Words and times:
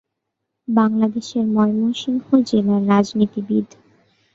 বাংলাদেশের 0.67 1.45
ময়মনসিংহ 1.47 2.25
জেলার 2.49 2.81
রাজনীতিবিদ। 2.87 3.67